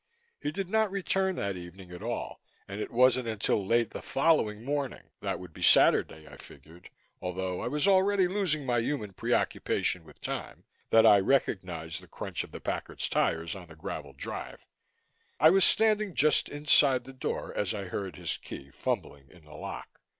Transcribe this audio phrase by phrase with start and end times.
[0.41, 4.65] He did not return that evening at all and it wasn't until late the following
[4.65, 6.89] morning that would be Saturday I figured,
[7.21, 12.43] although I was already losing my human preoccupation with time that I recognized the crunch
[12.43, 14.65] of the Packard's tires on the graveled drive.
[15.39, 19.53] I was standing just inside the door as I heard his key fumbling in the
[19.53, 19.99] lock.